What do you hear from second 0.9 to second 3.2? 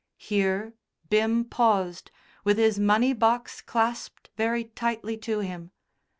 Bim paused with his money